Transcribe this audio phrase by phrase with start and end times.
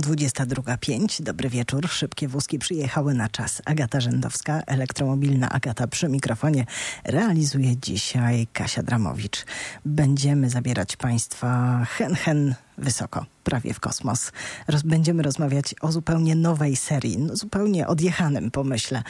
[0.00, 1.22] 22.05.
[1.22, 1.88] Dobry wieczór.
[1.88, 3.62] Szybkie wózki przyjechały na czas.
[3.64, 6.66] Agata Rzędowska, elektromobilna Agata przy mikrofonie,
[7.04, 9.44] realizuje dzisiaj Kasia Dramowicz.
[9.84, 14.32] Będziemy zabierać Państwa hen hen wysoko, prawie w kosmos.
[14.68, 19.02] Roz, będziemy rozmawiać o zupełnie nowej serii, no, zupełnie odjechanym pomyśle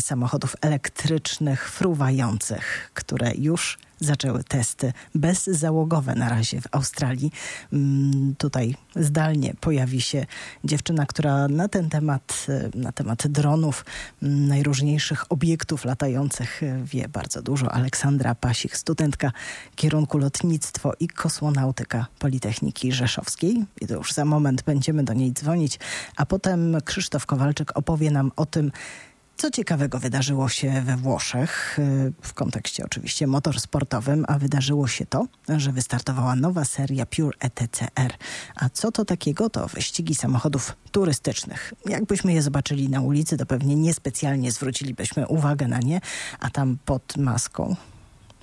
[0.00, 7.32] samochodów elektrycznych, fruwających, które już zaczęły testy bezzałogowe na razie w Australii.
[7.72, 10.26] Mm, tutaj zdalnie pojawi się
[10.64, 13.84] dziewczyna, która na ten temat, na temat dronów,
[14.22, 17.72] mm, najróżniejszych obiektów latających wie bardzo dużo.
[17.72, 19.32] Aleksandra Pasik, studentka
[19.76, 23.64] kierunku lotnictwo i kosmonautyka Politechniki Rzeszowskiej.
[23.80, 25.78] I to już za moment będziemy do niej dzwonić.
[26.16, 28.72] A potem Krzysztof Kowalczyk opowie nam o tym,
[29.36, 35.26] co ciekawego wydarzyło się we Włoszech, y, w kontekście oczywiście motorsportowym, a wydarzyło się to,
[35.56, 38.12] że wystartowała nowa seria Pure ETCR.
[38.56, 39.50] A co to takiego?
[39.50, 41.72] To wyścigi samochodów turystycznych.
[41.86, 46.00] Jakbyśmy je zobaczyli na ulicy, to pewnie niespecjalnie zwrócilibyśmy uwagę na nie,
[46.40, 47.76] a tam pod maską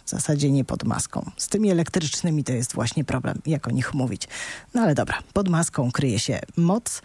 [0.06, 1.32] w zasadzie nie pod maską.
[1.38, 4.28] Z tymi elektrycznymi to jest właśnie problem, jak o nich mówić.
[4.74, 7.02] No ale dobra, pod maską kryje się moc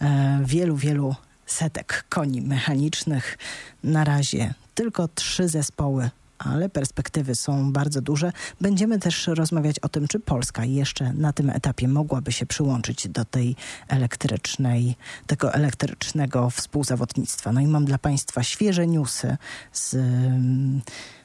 [0.00, 1.14] e, wielu, wielu
[1.48, 3.38] setek koni mechanicznych.
[3.84, 8.32] Na razie tylko trzy zespoły ale perspektywy są bardzo duże.
[8.60, 13.24] Będziemy też rozmawiać o tym, czy Polska jeszcze na tym etapie mogłaby się przyłączyć do
[13.24, 13.56] tej
[13.88, 17.52] elektrycznej, tego elektrycznego współzawodnictwa.
[17.52, 19.36] No i mam dla Państwa świeże newsy
[19.72, 19.96] z,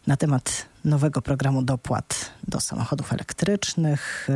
[0.07, 4.27] na temat nowego programu dopłat do samochodów elektrycznych.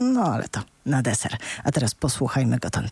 [0.00, 1.36] No ale to na deser.
[1.64, 2.88] A teraz posłuchajmy go ten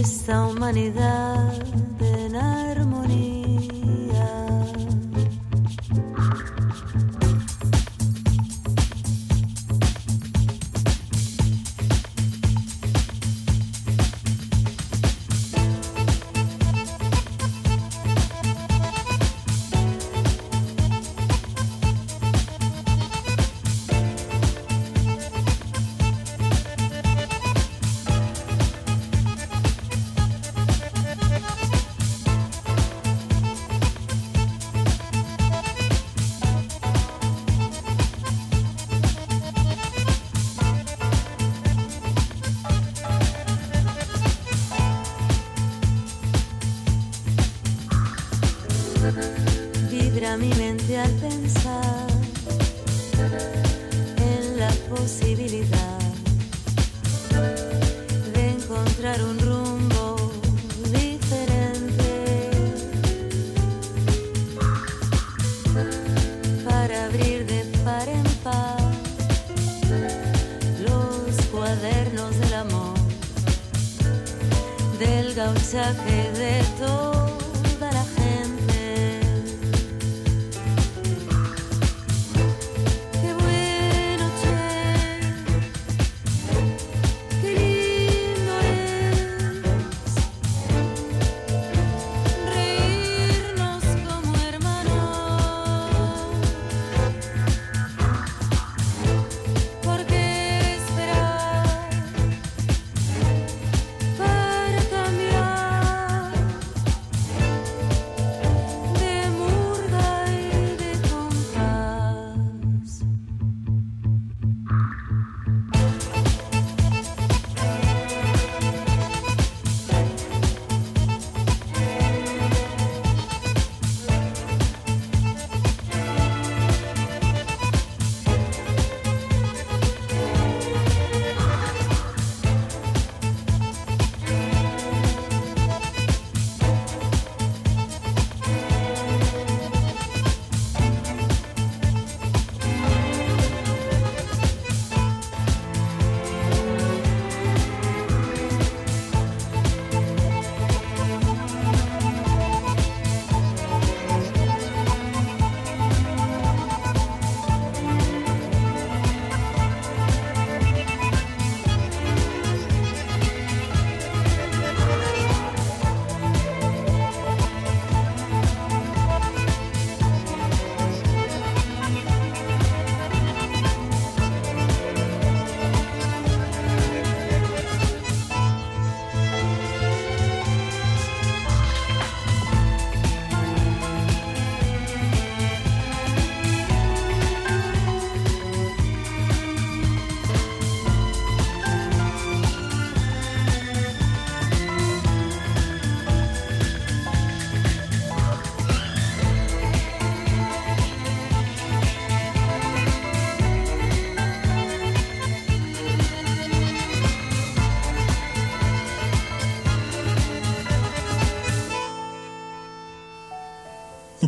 [0.00, 1.52] esta humanidad
[2.00, 2.99] en armonía.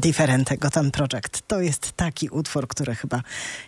[0.03, 1.43] Differentego ten projekt.
[1.49, 3.23] To jest taki utwór, który chyba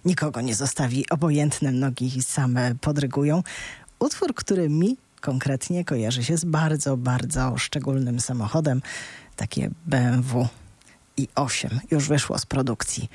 [0.04, 3.42] nikogo nie zostawi obojętnym, nogi same podrygują.
[3.98, 8.82] Utwór, który mi konkretnie kojarzy się z bardzo, bardzo szczególnym samochodem.
[9.36, 10.48] Takie BMW
[11.18, 13.10] i8 już wyszło z produkcji,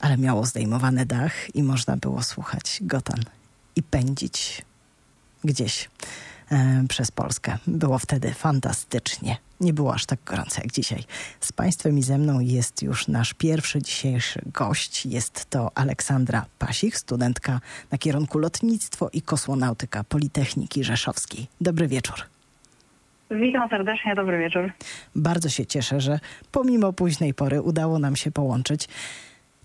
[0.00, 3.20] ale miało zdejmowany dach i można było słuchać Gotan
[3.76, 4.62] i pędzić
[5.44, 5.90] gdzieś
[6.50, 7.58] e, przez Polskę.
[7.66, 9.45] Było wtedy fantastycznie.
[9.60, 11.04] Nie było aż tak gorąco jak dzisiaj.
[11.40, 15.06] Z Państwem i ze mną jest już nasz pierwszy dzisiejszy gość.
[15.06, 17.60] Jest to Aleksandra Pasich, studentka
[17.90, 21.46] na kierunku lotnictwo i kosmonautyka Politechniki Rzeszowskiej.
[21.60, 22.16] Dobry wieczór.
[23.30, 24.72] Witam serdecznie, dobry wieczór.
[25.16, 26.20] Bardzo się cieszę, że
[26.52, 28.88] pomimo późnej pory udało nam się połączyć.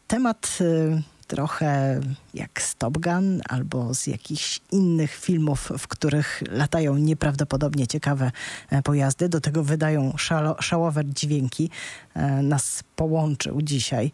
[0.08, 2.00] Temat y, trochę
[2.34, 8.32] jak Stop Gun albo z jakichś innych filmów, w których latają nieprawdopodobnie ciekawe
[8.70, 9.30] e, pojazdy.
[9.30, 11.70] Do tego wydają szalo, szałowe dźwięki.
[12.14, 14.12] E, nas połączył dzisiaj.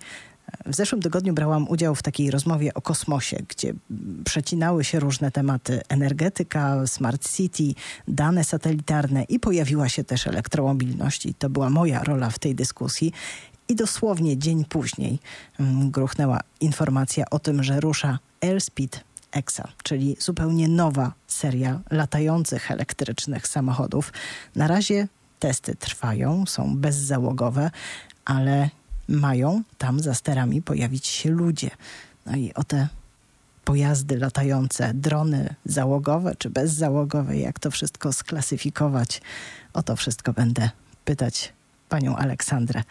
[0.65, 3.73] W zeszłym tygodniu brałam udział w takiej rozmowie o kosmosie, gdzie
[4.25, 7.63] przecinały się różne tematy: energetyka, smart city,
[8.07, 11.25] dane satelitarne i pojawiła się też elektromobilność.
[11.25, 13.11] I to była moja rola w tej dyskusji.
[13.69, 15.19] I dosłownie dzień później
[15.59, 23.47] mm, gruchnęła informacja o tym, że rusza Airspeed Exa, czyli zupełnie nowa seria latających elektrycznych
[23.47, 24.13] samochodów.
[24.55, 25.07] Na razie
[25.39, 27.71] testy trwają, są bezzałogowe,
[28.25, 28.69] ale
[29.07, 31.69] mają tam za sterami pojawić się ludzie.
[32.25, 32.87] No i o te
[33.65, 39.21] pojazdy latające, drony załogowe czy bezzałogowe, jak to wszystko sklasyfikować,
[39.73, 40.69] o to wszystko będę
[41.05, 41.53] pytać
[41.89, 42.81] panią Aleksandrę.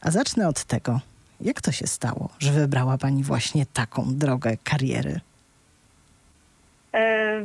[0.00, 1.00] A zacznę od tego,
[1.40, 5.20] jak to się stało, że wybrała pani właśnie taką drogę kariery?
[6.94, 7.44] E,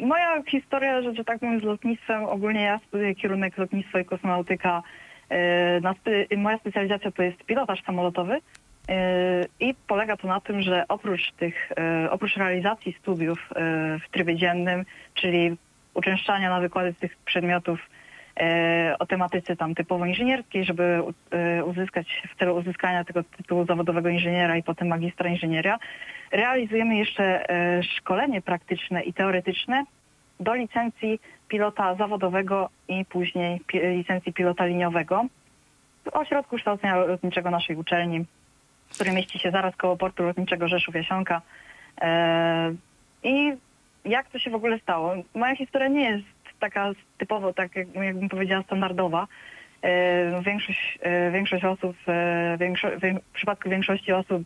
[0.00, 4.82] moja historia, że, że tak powiem, z lotnictwem, ogólnie ja studiuję kierunek lotnictwo i kosmonautyka.
[5.30, 8.40] E, spe, moja specjalizacja to jest pilotaż samolotowy.
[8.88, 13.54] E, I polega to na tym, że oprócz tych, e, oprócz realizacji studiów e,
[13.98, 14.84] w trybie dziennym,
[15.14, 15.56] czyli
[15.94, 17.80] uczęszczania na wykłady z tych przedmiotów
[18.98, 24.56] o tematyce tam typowo inżynierskiej, żeby e, uzyskać, w celu uzyskania tego tytułu zawodowego inżyniera
[24.56, 25.78] i potem magistra inżynieria.
[26.30, 29.84] Realizujemy jeszcze e, szkolenie praktyczne i teoretyczne
[30.40, 35.26] do licencji pilota zawodowego i później licencji pilota liniowego
[36.04, 38.24] w Ośrodku Kształcenia Lotniczego naszej uczelni,
[38.94, 41.40] który mieści się zaraz koło portu lotniczego Rzeszów-Jasionka.
[43.22, 43.52] I
[44.04, 45.14] jak to się w ogóle stało?
[45.34, 46.33] Moja historia nie jest
[46.64, 49.26] taka typowo, tak jakbym powiedziała, standardowa.
[49.82, 52.88] E, większość, e, większość osób, e, większo
[53.30, 54.42] w przypadku większości osób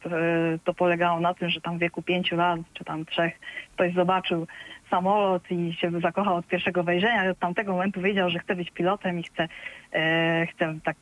[0.65, 3.33] to polegało na tym, że tam w wieku pięciu lat czy tam trzech
[3.75, 4.47] ktoś zobaczył
[4.91, 7.31] samolot i się zakochał od pierwszego wejrzenia.
[7.31, 9.49] Od tamtego momentu wiedział, że chce być pilotem i chce,
[10.51, 10.97] chce tak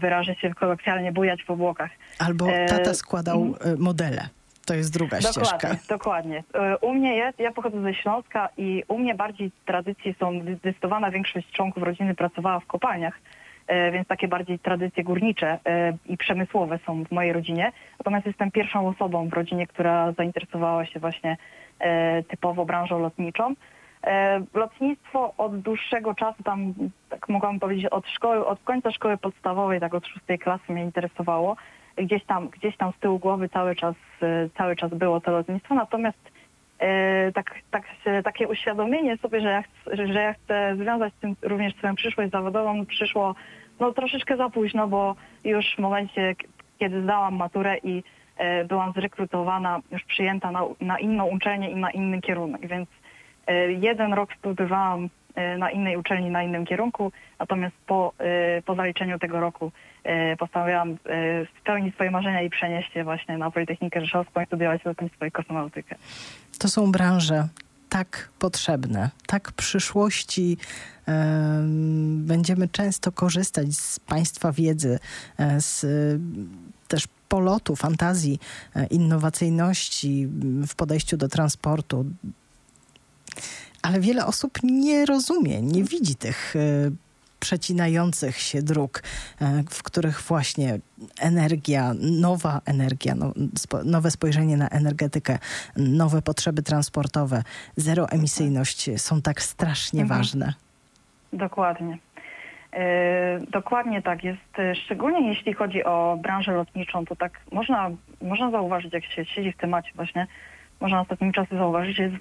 [0.00, 1.90] wyrażę się kolokwialnie bujać w obłokach.
[2.18, 4.28] Albo tata składał modele.
[4.66, 5.76] To jest druga dokładnie, ścieżka.
[5.88, 6.44] Dokładnie.
[6.54, 11.10] E, u mnie jest, ja pochodzę ze Śląska i u mnie bardziej tradycje są, zdecydowana
[11.10, 13.18] większość członków rodziny pracowała w kopalniach,
[13.66, 17.72] e, więc takie bardziej tradycje górnicze e, i przemysłowe są w mojej rodzinie.
[17.98, 21.36] Natomiast jestem pierwszą osobą w rodzinie, która zainteresowała się właśnie
[22.28, 23.54] typowo branżą lotniczą.
[24.54, 26.74] Lotnictwo od dłuższego czasu, tam
[27.08, 31.56] tak mogłabym powiedzieć od szkoły, od końca szkoły podstawowej, tak od szóstej klasy mnie interesowało
[31.96, 35.74] gdzieś tam, gdzieś tam z tyłu głowy cały czas, e, cały czas było to lotnictwo,
[35.74, 36.18] natomiast
[36.78, 37.84] e, tak, tak,
[38.24, 42.30] takie uświadomienie sobie, że ja, chcę, że ja chcę związać z tym również swoją przyszłość
[42.30, 43.34] zawodową, przyszło
[43.80, 46.34] no, troszeczkę za późno, bo już w momencie,
[46.78, 48.02] kiedy zdałam maturę i
[48.36, 52.88] e, byłam zrekrutowana, już przyjęta na, na inną uczelnię i na inny kierunek, więc
[53.46, 55.08] e, jeden rok studiowałam e,
[55.58, 59.72] na innej uczelni, na innym kierunku, natomiast po, e, po zaliczeniu tego roku
[60.06, 60.96] E, postanowiłam
[61.60, 65.96] spełnić swoje marzenia i przenieść je właśnie na Politechnikę Rzeszowską i studiować lotnictwo i kosmonautykę.
[66.58, 67.48] To są branże
[67.88, 70.56] tak potrzebne, tak przyszłości
[72.16, 74.98] będziemy często korzystać z Państwa wiedzy,
[75.58, 75.86] z
[76.88, 78.38] też polotu, fantazji,
[78.90, 80.28] innowacyjności
[80.68, 82.04] w podejściu do transportu.
[83.82, 86.54] Ale wiele osób nie rozumie, nie widzi tych
[87.40, 89.02] przecinających się dróg,
[89.40, 90.78] e, w których właśnie
[91.20, 93.32] energia, nowa energia, no,
[93.84, 95.38] nowe spojrzenie na energetykę,
[95.76, 97.42] nowe potrzeby transportowe,
[97.76, 100.18] zeroemisyjność są tak strasznie mhm.
[100.20, 100.54] ważne.
[101.32, 101.98] Dokładnie.
[102.72, 104.58] E, dokładnie tak jest.
[104.58, 107.90] E, szczególnie jeśli chodzi o branżę lotniczą, to tak można,
[108.22, 110.26] można zauważyć, jak się siedzi w temacie właśnie,
[110.80, 112.16] można ostatnimi czasy zauważyć, że jest,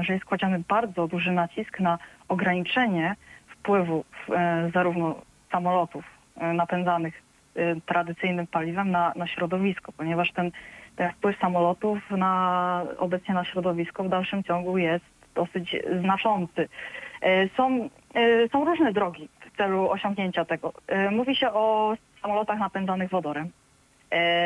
[0.00, 3.16] że jest kładziony bardzo duży nacisk na ograniczenie
[3.48, 5.14] wpływu e, zarówno
[5.52, 6.04] samolotów
[6.36, 7.24] e, napędzanych
[7.86, 10.50] tradycyjnym paliwem na, na środowisko, ponieważ ten,
[10.96, 15.04] ten wpływ samolotów na, obecnie na środowisko w dalszym ciągu jest
[15.34, 16.68] dosyć znaczący.
[17.56, 17.88] Są,
[18.52, 20.72] są różne drogi w celu osiągnięcia tego.
[21.10, 23.50] Mówi się o samolotach napędzanych wodorem.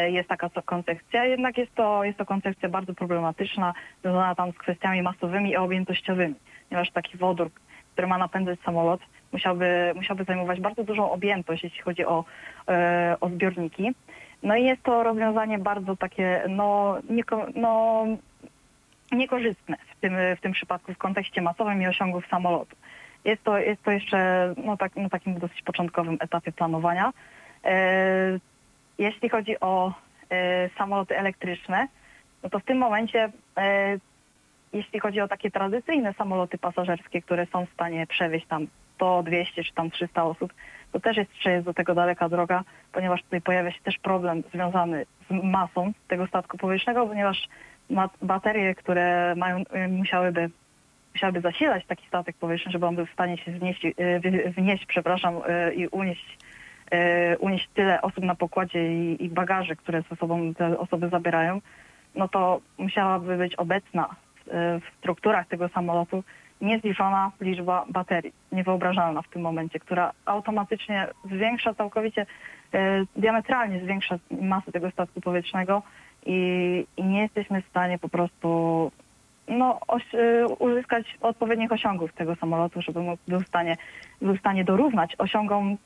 [0.08, 5.02] Jest taka koncepcja, jednak jest to, jest to koncepcja bardzo problematyczna, związana tam z kwestiami
[5.02, 6.34] masowymi i objętościowymi,
[6.68, 7.50] ponieważ taki wodór,
[7.92, 9.00] który ma napędzać samolot,
[9.32, 12.24] musiałby, musiałby zajmować bardzo dużą objętość, jeśli chodzi o,
[12.68, 13.92] e, o zbiorniki.
[14.42, 18.04] No i jest to rozwiązanie bardzo takie, no, nieko, no
[19.12, 22.76] niekorzystne w tym, w tym przypadku w kontekście masowym i osiągów samolotu.
[23.24, 27.12] Jest to, jest to jeszcze no, tak, na takim dosyć początkowym etapie planowania.
[27.64, 28.38] E,
[28.98, 29.92] jeśli chodzi o
[30.30, 31.88] e, samoloty elektryczne,
[32.42, 33.98] no to w tym momencie e,
[34.72, 39.64] jeśli chodzi o takie tradycyjne samoloty pasażerskie, które są w stanie przewieźć tam 100, 200
[39.64, 40.52] czy tam 300 osób,
[40.92, 45.06] to też jest, jest do tego daleka droga, ponieważ tutaj pojawia się też problem związany
[45.30, 47.48] z masą tego statku powietrznego, ponieważ
[48.22, 50.50] baterie, które mają, y, musiałyby,
[51.14, 55.74] musiałyby zasilać taki statek powietrzny, żeby on był w stanie się wnieść, y, przepraszam, y,
[55.74, 56.38] i unieść,
[57.38, 61.60] unieść tyle osób na pokładzie i, i bagaży, które ze sobą te osoby zabierają,
[62.14, 64.08] no to musiałaby być obecna
[64.52, 66.24] w strukturach tego samolotu
[66.60, 72.26] niezliczona liczba baterii, niewyobrażalna w tym momencie, która automatycznie zwiększa całkowicie,
[72.72, 75.82] e, diametralnie zwiększa masę tego statku powietrznego
[76.26, 78.90] i, i nie jesteśmy w stanie po prostu
[79.48, 79.80] no,
[80.14, 83.76] e, uzyskać odpowiednich osiągów tego samolotu, żeby mógł, był, w stanie,
[84.22, 85.76] był w stanie dorównać osiągom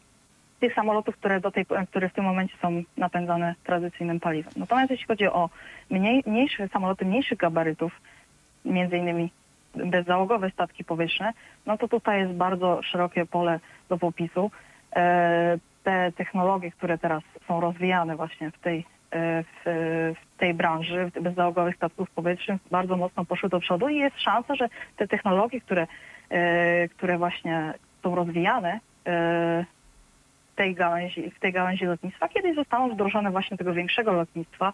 [0.62, 4.52] tych samolotów, które, do tej, które w tym momencie są napędzane tradycyjnym paliwem.
[4.56, 5.50] Natomiast jeśli chodzi o
[5.90, 7.92] mniej, mniejsze samoloty, mniejszych gabarytów,
[8.64, 9.32] między innymi
[9.74, 11.32] bezzałogowe statki powietrzne,
[11.66, 14.50] no to tutaj jest bardzo szerokie pole do popisu.
[14.96, 19.62] E, te technologie, które teraz są rozwijane właśnie w tej, e, w,
[20.22, 24.68] w tej branży bezzałogowych statków powietrznych bardzo mocno poszły do przodu i jest szansa, że
[24.96, 25.86] te technologie, które,
[26.30, 28.80] e, które właśnie są rozwijane
[30.56, 34.72] tej gałęzi, w tej gałęzi lotnictwa, kiedyś zostaną wdrożone właśnie tego większego lotnictwa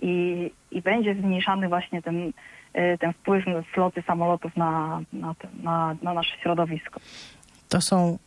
[0.00, 2.32] i, i będzie zmniejszany właśnie ten
[2.76, 7.00] Y, ten wpływ floty samolotów na, na, na, na nasze środowisko.
[7.68, 8.18] To są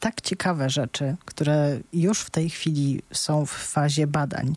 [0.00, 4.54] tak ciekawe rzeczy, które już w tej chwili są w fazie badań.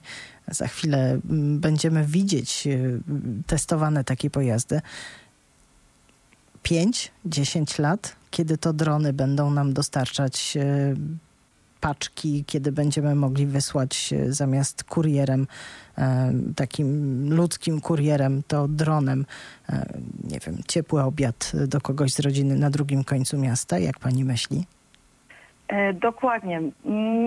[0.47, 3.01] Za chwilę mm, będziemy widzieć y,
[3.47, 4.81] testowane takie pojazdy.
[6.63, 10.95] 5-10 lat, kiedy to drony będą nam dostarczać y,
[11.81, 15.47] paczki, kiedy będziemy mogli wysłać zamiast kurierem,
[15.97, 16.89] e, takim
[17.33, 19.25] ludzkim kurierem, to dronem,
[19.69, 19.85] e,
[20.29, 24.63] nie wiem, ciepły obiad do kogoś z rodziny na drugim końcu miasta, jak pani myśli?
[25.67, 26.61] E, dokładnie.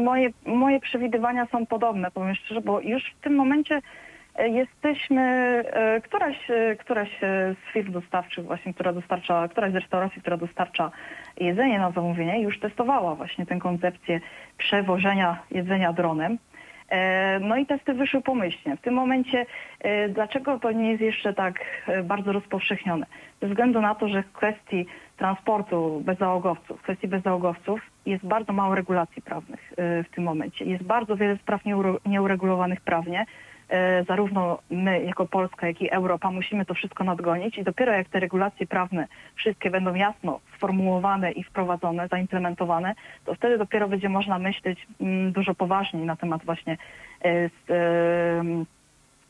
[0.05, 3.83] Moje, moje przewidywania są podobne, powiem szczerze, bo już w tym momencie
[4.39, 5.65] jesteśmy,
[6.05, 6.49] któraś,
[6.79, 10.91] któraś z firm dostawczych właśnie, która dostarcza, któraś z restauracji, która dostarcza
[11.37, 14.21] jedzenie na zamówienie, już testowała właśnie tę koncepcję
[14.59, 16.39] przewożenia jedzenia dronem.
[16.93, 18.77] E, no i testy wyszły pomyślnie.
[18.77, 19.47] W tym momencie,
[19.81, 23.07] e, dlaczego to nie jest jeszcze tak e, bardzo rozpowszechnione?
[23.43, 24.87] Ze względu na to, że w kwestii
[25.17, 30.65] transportu bezzałogowców, w kwestii bezzałogowców jest bardzo mało regulacji prawnych w tym momencie.
[30.65, 31.61] Jest bardzo wiele spraw
[32.07, 33.27] nieuregulowanych prawnie.
[33.73, 38.09] E, zarówno my jako Polska, jak i Europa musimy to wszystko nadgonić i dopiero jak
[38.09, 44.39] te regulacje prawne wszystkie będą jasno sformułowane i wprowadzone, zaimplementowane, to wtedy dopiero będzie można
[44.39, 46.77] myśleć mm, dużo poważniej na temat właśnie
[47.25, 47.51] e, e,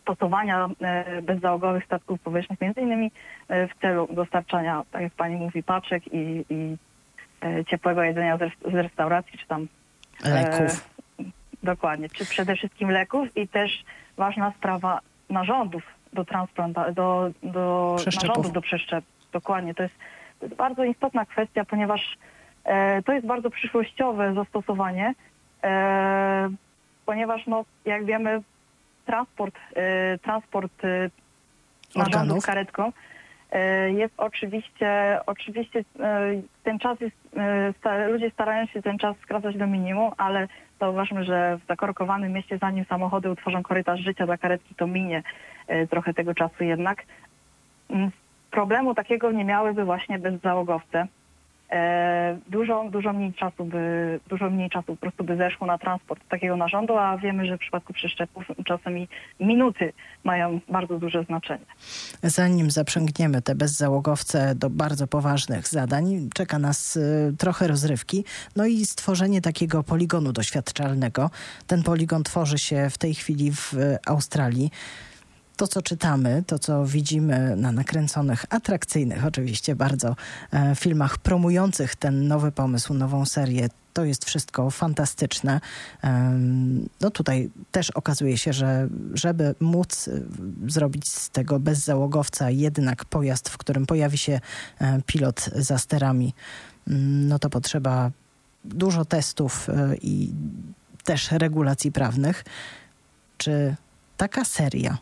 [0.03, 0.69] stosowania
[1.23, 3.11] bezzałogowych statków powietrznych, między innymi
[3.49, 6.77] w celu dostarczania, tak jak pani mówi, paczek i, i
[7.67, 8.39] ciepłego jedzenia
[8.71, 9.69] z restauracji, czy tam
[10.25, 10.91] leków.
[11.63, 13.85] Dokładnie, czy przede wszystkim leków i też
[14.17, 15.01] ważna sprawa
[15.31, 19.07] narządów do transplanta, do, do narządów do przeszczepu.
[19.33, 19.95] Dokładnie, to jest,
[20.41, 22.17] to jest bardzo istotna kwestia, ponieważ
[22.65, 25.15] e, to jest bardzo przyszłościowe zastosowanie,
[25.63, 26.51] e,
[27.07, 28.43] ponieważ no, jak wiemy,
[29.07, 31.11] transport, e, transport e,
[31.97, 32.93] narządów karetką
[33.89, 37.17] jest oczywiście, oczywiście e, ten czas jest,
[38.09, 40.49] ludzie starają się ten czas skracać do minimum, ale
[40.81, 45.23] zauważmy, że w zakorkowanym mieście, zanim samochody utworzą korytarz życia dla karetki, to minie
[45.67, 47.05] e, trochę tego czasu jednak.
[47.91, 48.11] Mm,
[48.51, 51.07] problemu takiego nie miałyby właśnie bezzałogowce.
[51.73, 56.29] E, dużo, dużo mniej czasu by, dużo mniej czasu po prostu by zeszło na transport
[56.29, 59.09] takiego narządu, a wiemy, że w przypadku przeszczepów czasami
[59.41, 59.93] minuty
[60.25, 61.65] mają bardzo duże znaczenie.
[62.23, 68.25] Zanim zaprzęgniemy te bezzałogowce do bardzo poważnych zadań, czeka nas y, trochę rozrywki,
[68.57, 71.31] no i stworzenie takiego poligonu doświadczalnego.
[71.67, 73.75] Ten poligon tworzy się w tej chwili w
[74.07, 74.71] Australii
[75.57, 80.17] to, co czytamy, to, co widzimy na nakręconych, atrakcyjnych oczywiście bardzo
[80.53, 85.61] e, filmach promujących ten nowy pomysł, nową serię, to jest wszystko fantastyczne.
[87.01, 90.21] No tutaj też okazuje się, że żeby móc e,
[90.71, 94.41] zrobić z tego bezzałogowca jednak pojazd, w którym pojawi się
[94.81, 96.35] e, pilot za sterami,
[96.89, 98.11] mm, no to potrzeba
[98.65, 99.69] dużo testów
[100.03, 100.31] i
[101.05, 102.45] też regulacji prawnych.
[103.39, 103.75] Czy
[104.17, 104.99] taka seria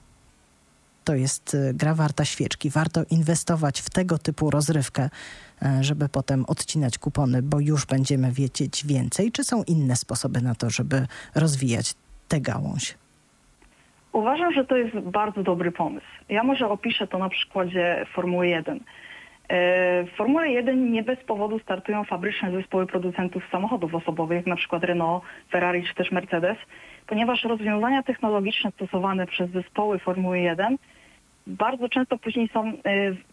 [1.04, 2.70] to jest y, gra warta świeczki.
[2.70, 5.08] Warto inwestować w tego typu rozrywkę,
[5.62, 9.32] e, żeby potem odcinać kupony, bo już będziemy wiedzieć więcej.
[9.32, 11.94] Czy są inne sposoby na to, żeby rozwijać
[12.28, 12.94] tę gałąź?
[14.12, 16.06] Uważam, że to jest bardzo dobry pomysł.
[16.28, 18.80] Ja może opiszę to na przykładzie Formuły 1.
[19.50, 24.56] E, w Formule 1 nie bez powodu startują fabryczne zespoły producentów samochodów osobowych, jak na
[24.56, 26.56] przykład Renault, Ferrari czy też Mercedes,
[27.10, 30.76] ponieważ rozwiązania technologiczne stosowane przez zespoły Formuły 1
[31.46, 32.72] bardzo często później są y,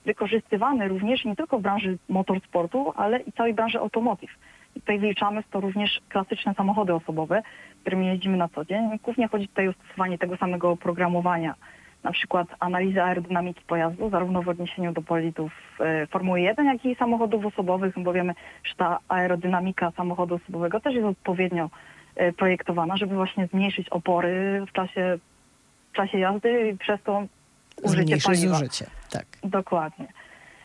[0.05, 4.31] wykorzystywane również nie tylko w branży motorsportu, ale i całej branży automotive.
[4.75, 7.43] I tutaj wliczamy w to również klasyczne samochody osobowe,
[7.81, 8.99] którymi jeździmy na co dzień.
[9.03, 11.55] Głównie chodzi tutaj o stosowanie tego samego oprogramowania,
[12.03, 15.51] na przykład analiza aerodynamiki pojazdu, zarówno w odniesieniu do politów
[16.03, 20.93] y, Formuły 1, jak i samochodów osobowych, bo wiemy, że ta aerodynamika samochodu osobowego też
[20.93, 21.69] jest odpowiednio
[22.37, 25.17] projektowana, żeby właśnie zmniejszyć opory w czasie,
[25.91, 27.23] w czasie jazdy i przez to
[27.83, 28.55] użycie paliwa.
[28.55, 29.25] zużycie, tak.
[29.43, 30.07] Dokładnie.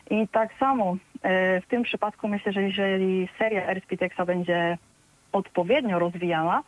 [0.09, 4.77] I tak samo e, w tym przypadku myślę, że jeżeli seria Airspeedexa będzie
[5.31, 6.63] odpowiednio rozwijana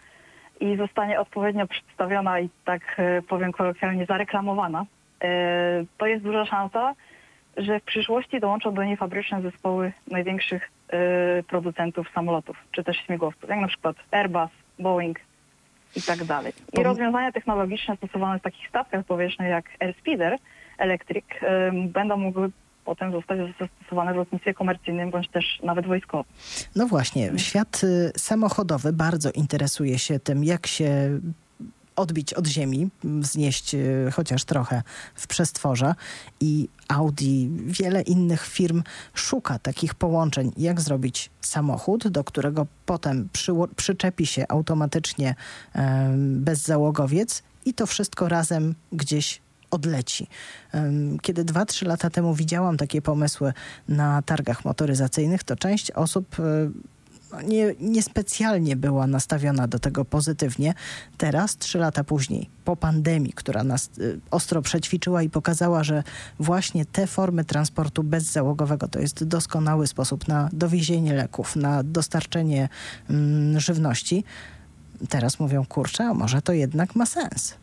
[0.59, 4.85] i zostanie odpowiednio przedstawiona i tak e, powiem kolokwialnie zareklamowana,
[5.21, 6.95] e, to jest duża szansa,
[7.57, 10.71] że w przyszłości dołączą do niej fabryczne zespoły największych
[11.47, 15.19] producentów samolotów, czy też śmigłowców, jak na przykład Airbus, Boeing,
[15.95, 16.53] i tak dalej.
[16.73, 20.38] I rozwiązania technologiczne stosowane w takich statkach powietrznych jak Airspeeder
[20.77, 21.25] Electric
[21.71, 22.51] będą mogły
[22.85, 26.25] potem zostać zastosowane w lotnictwie komercyjnym bądź też nawet wojskowym.
[26.75, 31.19] No właśnie, świat y, samochodowy bardzo interesuje się tym, jak się
[31.95, 33.79] odbić od ziemi, wznieść e,
[34.13, 34.84] chociaż trochę
[35.15, 35.95] w przestworza
[36.39, 43.51] i Audi, wiele innych firm szuka takich połączeń, jak zrobić samochód, do którego potem przy,
[43.75, 45.36] przyczepi się automatycznie
[46.17, 50.27] bezzałogowiec i to wszystko razem gdzieś odleci.
[51.21, 53.53] Kiedy dwa, trzy lata temu widziałam takie pomysły
[53.89, 56.43] na targach motoryzacyjnych, to część osób e,
[57.47, 60.73] nie, niespecjalnie była nastawiona do tego pozytywnie.
[61.17, 66.03] Teraz, trzy lata później, po pandemii, która nas y, ostro przećwiczyła i pokazała, że
[66.39, 72.69] właśnie te formy transportu bezzałogowego to jest doskonały sposób na dowiezienie leków, na dostarczenie
[73.09, 74.23] mm, żywności.
[75.09, 77.57] Teraz mówią, kurczę, a może to jednak ma sens.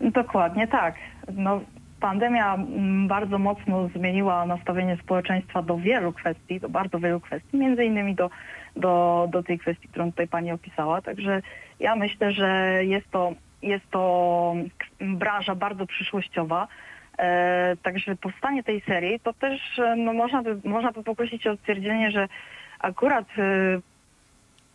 [0.00, 0.94] Dokładnie tak.
[1.32, 1.60] No,
[2.00, 7.84] pandemia mm, bardzo mocno zmieniła nastawienie społeczeństwa do wielu kwestii, do bardzo wielu kwestii, między
[7.84, 8.30] innymi do,
[8.76, 11.02] do, do tej kwestii, którą tutaj pani opisała.
[11.02, 11.42] Także
[11.80, 13.32] ja myślę, że jest to,
[13.62, 14.54] jest to
[15.00, 16.68] branża bardzo przyszłościowa.
[17.18, 21.56] E, także powstanie tej serii to też e, no, można, by, można by poprosić o
[21.56, 22.28] stwierdzenie, że
[22.78, 23.80] akurat e,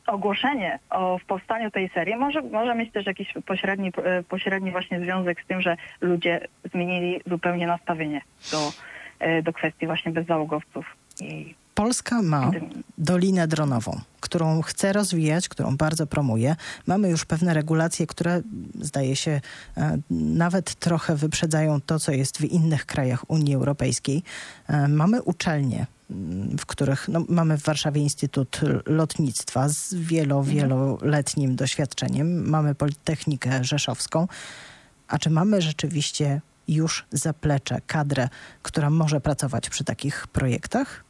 [0.08, 5.42] ogłoszenie o powstaniu tej serii może, może mieć też jakiś pośredni, e, pośredni właśnie związek
[5.44, 8.72] z tym, że ludzie zmienili zupełnie nastawienie do,
[9.20, 10.86] e, do kwestii właśnie bezzałogowców.
[11.22, 12.52] I Polska ma
[12.98, 16.56] Dolinę Dronową, którą chce rozwijać, którą bardzo promuje.
[16.88, 18.42] Mamy już pewne regulacje, które
[18.80, 19.42] zdaje się
[19.78, 24.24] e, nawet trochę wyprzedzają to, co jest w innych krajach Unii Europejskiej.
[24.90, 25.86] Mamy uczelnie
[26.60, 30.56] w których no, mamy w Warszawie Instytut Lotnictwa z wielo, mhm.
[30.56, 32.50] wieloletnim doświadczeniem.
[32.50, 34.28] Mamy Politechnikę Rzeszowską.
[35.08, 38.30] A czy mamy rzeczywiście już zaplecze, kadrę,
[38.62, 41.04] która może pracować przy takich projektach?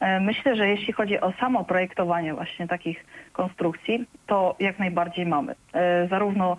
[0.00, 5.54] E, myślę, że jeśli chodzi o samo projektowanie właśnie takich konstrukcji, to jak najbardziej mamy.
[5.72, 6.56] E, zarówno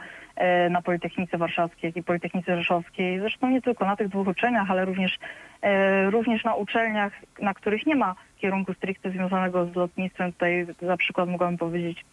[0.69, 4.85] na Politechnice Warszawskiej, jak i Politechnice Rzeszowskiej, zresztą nie tylko na tych dwóch uczelniach, ale
[4.85, 5.19] również
[5.61, 10.33] E, również na uczelniach, na których nie ma kierunku stricte związanego z lotnictwem.
[10.33, 12.05] Tutaj za przykład mogłabym powiedzieć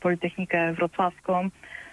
[0.00, 1.48] Politechnikę Wrocławską,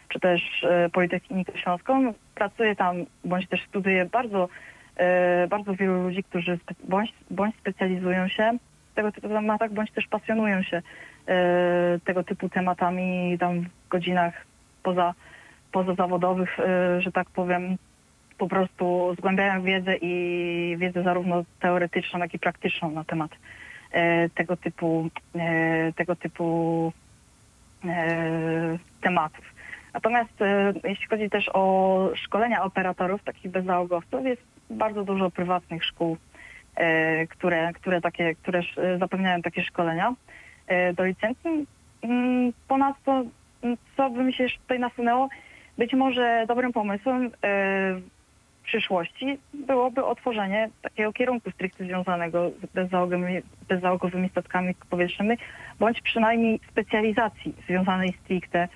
[0.10, 2.14] czy też e, Politechnikę Śląską.
[2.36, 4.50] Pracuję tam, bądź też studiuję bardzo
[4.96, 8.58] e, bardzo wielu ludzi, którzy bądź, bądź specjalizują się
[8.92, 10.82] w tego typu tematach, bądź też pasjonują się
[11.28, 14.46] e, tego typu tematami tam w godzinach
[14.84, 15.14] poza,
[15.74, 17.78] pozazawodowych, e, że tak powiem,
[18.38, 23.32] po prostu zgłębiają wiedzę i wiedzę zarówno teoretyczną, jak i praktyczną na temat
[23.92, 26.92] e, tego typu, e, tego typu
[29.02, 29.46] tematów.
[29.94, 30.34] Natomiast
[30.84, 36.18] jeśli chodzi też o szkolenia operatorów, takich bezzałogowców, jest bardzo dużo prywatnych szkół,
[37.30, 38.62] które, które, takie, które
[39.00, 40.14] zapewniają takie szkolenia
[40.96, 41.68] do licencji.
[42.02, 43.24] Mm, Ponadto,
[43.64, 45.30] mm, co by mi się tutaj nasunęło,
[45.78, 47.30] być może dobrym pomysłem e,
[48.64, 55.38] w przyszłości byłoby otworzenie takiego kierunku stricte związanego z bezzałogowymi, bezzałogowymi statkami powietrznymi,
[55.80, 58.68] bądź przynajmniej specjalizacji związanej stricte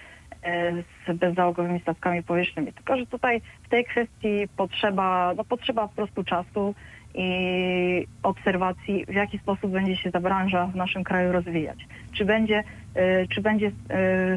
[0.44, 0.74] e,
[1.08, 2.74] z bezzałogowymi statkami powietrznymi.
[2.74, 6.76] Tylko, że tutaj w tej kwestii potrzeba, no potrzeba po prostu czasu
[7.18, 11.78] i obserwacji, w jaki sposób będzie się ta branża w naszym kraju rozwijać.
[12.14, 12.64] Czy będzie,
[12.96, 13.72] e, czy będzie e,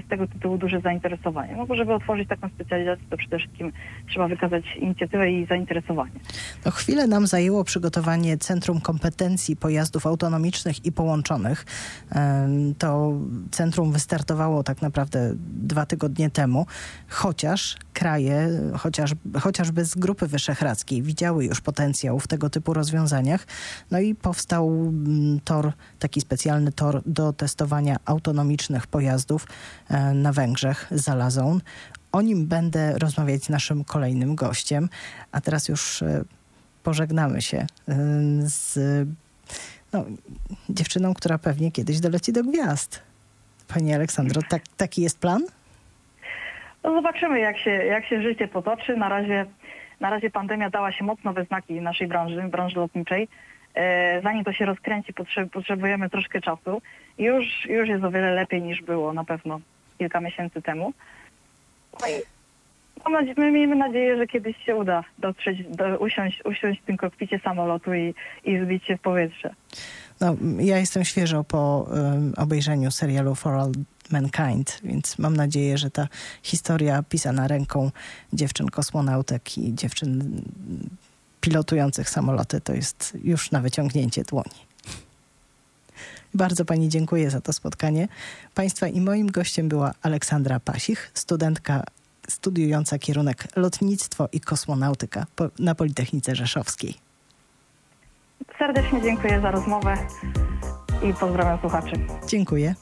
[0.01, 1.57] z tego tytułu duże zainteresowanie.
[1.57, 3.73] No bo żeby otworzyć taką specjalizację, to przede wszystkim
[4.09, 6.13] trzeba wykazać inicjatywę i zainteresowanie.
[6.65, 11.67] No, chwilę nam zajęło przygotowanie Centrum Kompetencji Pojazdów Autonomicznych i Połączonych.
[12.79, 13.13] To
[13.51, 16.67] centrum wystartowało tak naprawdę dwa tygodnie temu,
[17.09, 23.47] chociaż kraje, chociaż, chociażby z Grupy Wyszehradzkiej widziały już potencjał w tego typu rozwiązaniach.
[23.91, 29.47] No i powstał mm, tor, taki specjalny tor do testowania autonomicznych pojazdów
[29.89, 31.61] e, na Węgrzech, Zalazon.
[32.13, 34.89] O nim będę rozmawiać z naszym kolejnym gościem,
[35.33, 36.25] a teraz już e,
[36.83, 37.67] pożegnamy się e,
[38.43, 38.79] z
[39.93, 40.05] no,
[40.69, 43.03] dziewczyną, która pewnie kiedyś doleci do gwiazd.
[43.69, 45.43] Pani Aleksandro, tak, taki jest plan?
[46.85, 48.97] No zobaczymy, jak się, jak się życie potoczy.
[48.97, 49.47] Na razie,
[50.01, 53.29] na razie pandemia dała się mocno we znaki naszej branży, branży lotniczej.
[53.75, 56.83] E, zanim to się rozkręci, potrze- potrzebujemy troszkę czasu.
[57.19, 59.61] Już, już jest o wiele lepiej niż było na pewno
[59.99, 60.93] kilka miesięcy temu.
[62.01, 62.13] No i
[63.05, 66.97] mam nadzie- my miejmy nadzieję, że kiedyś się uda dotrzeć, do, usiąść, usiąść w tym
[66.97, 69.51] kokpicie samolotu i, i zbić się w powietrze.
[70.21, 73.73] No, ja jestem świeżo po um, obejrzeniu serialu For All
[74.11, 76.09] Mankind, więc mam nadzieję, że ta
[76.43, 77.91] historia pisana ręką
[78.33, 80.43] dziewczyn kosmonautek i dziewczyn
[81.41, 84.71] pilotujących samoloty to jest już na wyciągnięcie dłoni.
[86.35, 88.09] Bardzo Pani dziękuję za to spotkanie.
[88.55, 91.85] Państwa i moim gościem była Aleksandra Pasich, studentka
[92.29, 95.27] studiująca kierunek lotnictwo i kosmonautyka
[95.59, 96.95] na Politechnice Rzeszowskiej.
[98.59, 99.97] Serdecznie dziękuję za rozmowę
[101.03, 101.93] i pozdrawiam słuchaczy.
[102.29, 102.75] Dziękuję.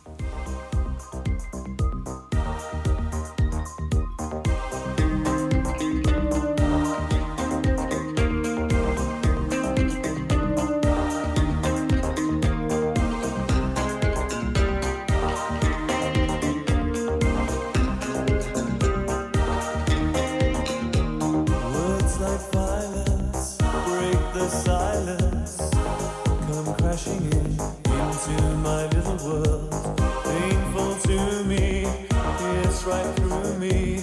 [32.88, 34.00] Right through me.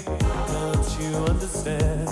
[0.48, 2.05] Don't you understand?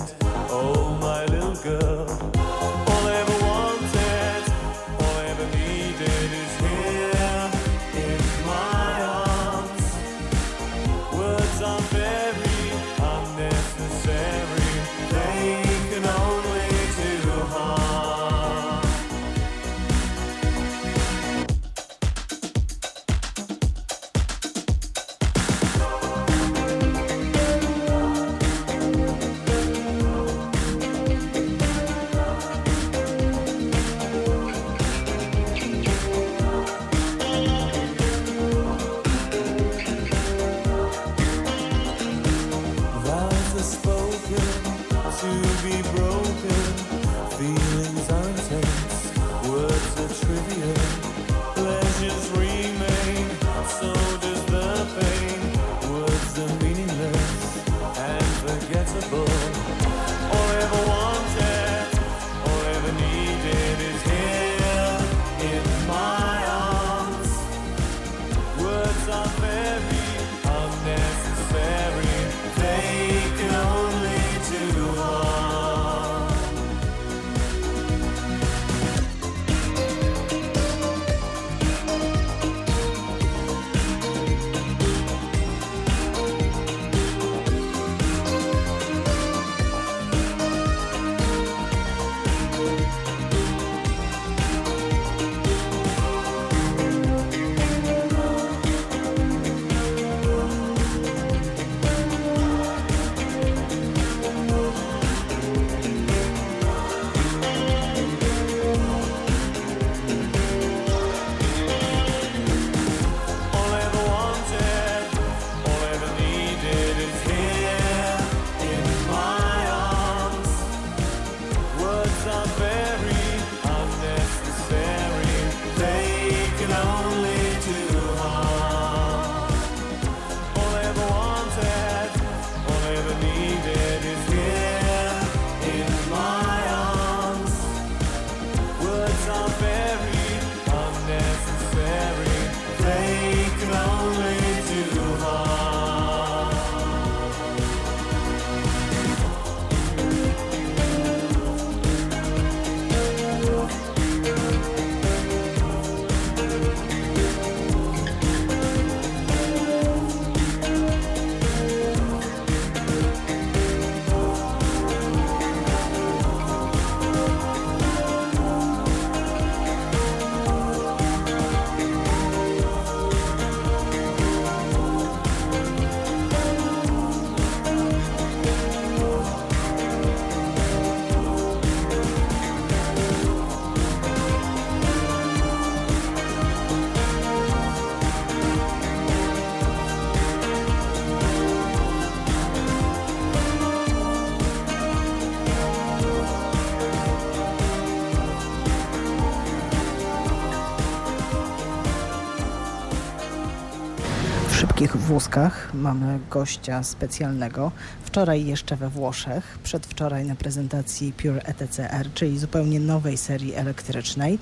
[205.03, 207.71] Wózkach mamy gościa specjalnego.
[208.03, 214.39] Wczoraj jeszcze we Włoszech, przedwczoraj na prezentacji Pure ETCR, czyli zupełnie nowej serii elektrycznej.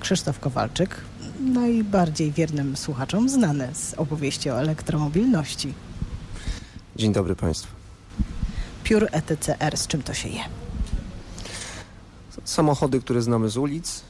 [0.00, 1.00] Krzysztof Kowalczyk,
[1.40, 5.74] najbardziej wiernym słuchaczom znany z opowieści o elektromobilności.
[6.96, 7.72] Dzień dobry Państwu.
[8.88, 10.40] Pure ETCR, z czym to się je?
[12.44, 14.02] Samochody, które znamy z ulic,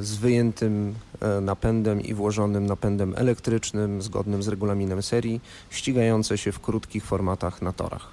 [0.00, 0.94] z wyjętym
[1.42, 7.72] napędem i włożonym napędem elektrycznym, zgodnym z regulaminem serii, ścigające się w krótkich formatach na
[7.72, 8.08] torach.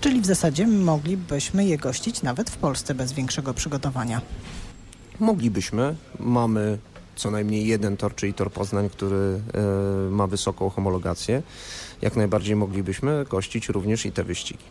[0.00, 4.20] Czyli w zasadzie moglibyśmy je gościć nawet w Polsce bez większego przygotowania.
[5.20, 5.94] Moglibyśmy.
[6.20, 6.78] Mamy
[7.16, 11.42] co najmniej jeden tor, czyli tor Poznań, który e, ma wysoką homologację.
[12.02, 14.64] Jak najbardziej moglibyśmy gościć również i te wyścigi.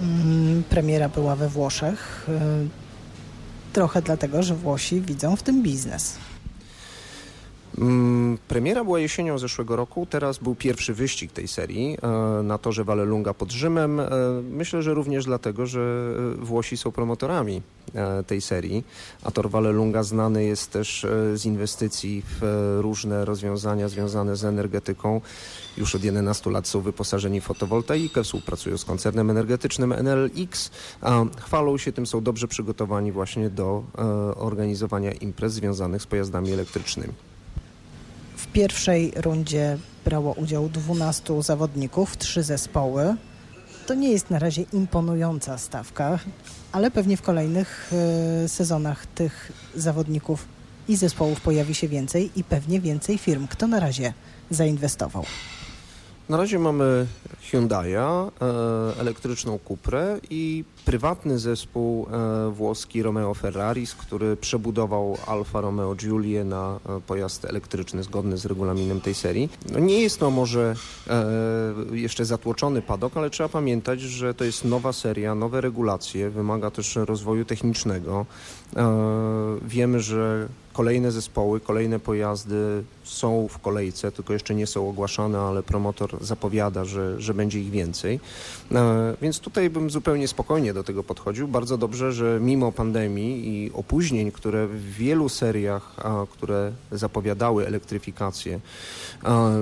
[0.00, 2.26] Mm, premiera była we Włoszech.
[3.72, 6.16] Trochę dlatego, że Włosi widzą w tym biznes.
[7.78, 12.84] Mm, premiera była jesienią zeszłego roku, teraz był pierwszy wyścig tej serii e, na torze
[12.84, 14.00] Vallelunga pod Rzymem.
[14.00, 14.08] E,
[14.50, 15.80] myślę, że również dlatego, że
[16.40, 17.62] e, Włosi są promotorami
[18.26, 18.84] tej serii,
[19.22, 25.20] a tor Vallelunga znany jest też z inwestycji w różne rozwiązania związane z energetyką.
[25.76, 30.70] Już od 11 lat są wyposażeni w fotowoltaikę, współpracują z koncernem energetycznym NLX,
[31.40, 33.82] chwalą się tym, są dobrze przygotowani właśnie do
[34.36, 37.12] organizowania imprez związanych z pojazdami elektrycznymi.
[38.52, 43.16] W pierwszej rundzie brało udział 12 zawodników, trzy zespoły.
[43.86, 46.18] To nie jest na razie imponująca stawka,
[46.72, 47.92] ale pewnie w kolejnych
[48.44, 50.48] y, sezonach tych zawodników
[50.88, 53.46] i zespołów pojawi się więcej i pewnie więcej firm.
[53.46, 54.12] Kto na razie
[54.50, 55.24] zainwestował?
[56.32, 57.06] Na razie mamy
[57.50, 58.30] Hyundai'a,
[58.96, 66.44] e, elektryczną Cuprę i prywatny zespół e, włoski Romeo Ferraris, który przebudował Alfa Romeo Giulie
[66.44, 69.48] na e, pojazd elektryczny zgodny z regulaminem tej serii.
[69.72, 70.74] No nie jest to może
[71.92, 76.96] jeszcze zatłoczony padok, ale trzeba pamiętać, że to jest nowa seria, nowe regulacje, wymaga też
[76.96, 78.26] rozwoju technicznego.
[79.62, 85.62] Wiemy, że kolejne zespoły, kolejne pojazdy są w kolejce, tylko jeszcze nie są ogłaszane, ale
[85.62, 88.20] promotor zapowiada, że, że będzie ich więcej.
[88.72, 91.48] E, więc tutaj bym zupełnie spokojnie do tego podchodził.
[91.48, 95.96] Bardzo dobrze, że mimo pandemii i opóźnień, które w wielu seriach,
[96.30, 98.60] które zapowiadały elektryfikację,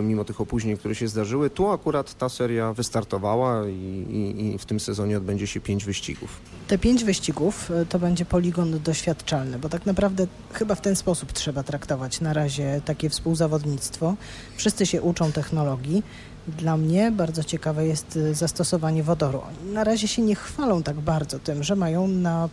[0.02, 3.72] mimo tych opóźnień, które się zdarzyły, tu akurat ta seria wystartowała i,
[4.10, 6.40] i, i w tym sezonie odbędzie się pięć wyścigów.
[6.68, 11.32] Te pięć wyścigów e, to będzie poligon doświadczalny, bo tak naprawdę chyba w ten sposób
[11.32, 14.14] trzeba traktować na razie takie współzawodnictwo.
[14.56, 16.02] Wszyscy się uczą technologii.
[16.48, 19.40] Dla mnie bardzo ciekawe jest y, zastosowanie wodoru.
[19.72, 22.48] Na razie się nie chwalą tak bardzo tym, że mają na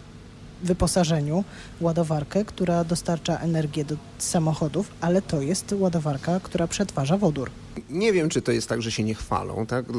[0.63, 1.43] wyposażeniu
[1.81, 7.49] ładowarkę, która dostarcza energię do samochodów, ale to jest ładowarka, która przetwarza wodór.
[7.89, 9.65] Nie wiem, czy to jest tak, że się nie chwalą.
[9.65, 9.85] Tak?
[9.89, 9.93] E,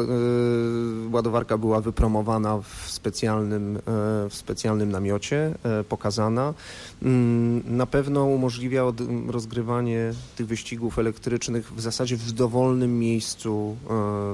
[1.12, 3.80] ładowarka była wypromowana w specjalnym, e,
[4.28, 6.54] w specjalnym namiocie, e, pokazana.
[7.02, 8.82] Mm, na pewno umożliwia
[9.28, 13.76] rozgrywanie tych wyścigów elektrycznych w zasadzie w dowolnym miejscu,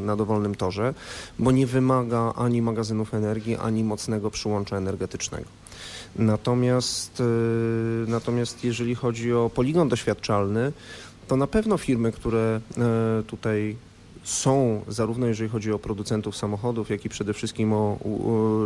[0.00, 0.94] na dowolnym torze,
[1.38, 5.46] bo nie wymaga ani magazynów energii, ani mocnego przyłącza energetycznego.
[6.16, 7.22] Natomiast,
[8.07, 10.72] natomiast jeżeli chodzi o poligon doświadczalny,
[11.29, 13.77] to na pewno firmy, które e, tutaj
[14.24, 17.98] są, zarówno jeżeli chodzi o producentów samochodów, jak i przede wszystkim o,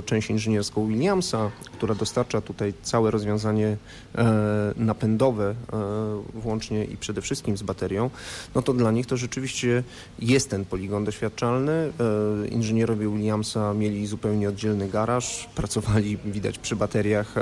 [0.07, 3.77] część inżynierską Williamsa, która dostarcza tutaj całe rozwiązanie
[4.14, 8.11] e, napędowe, e, włącznie i przede wszystkim z baterią,
[8.55, 9.83] no to dla nich to rzeczywiście
[10.18, 11.73] jest ten poligon doświadczalny.
[11.73, 17.35] E, inżynierowie Williamsa mieli zupełnie oddzielny garaż, pracowali, widać, przy bateriach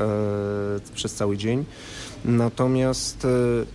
[0.94, 1.64] przez cały dzień.
[2.24, 3.28] Natomiast e,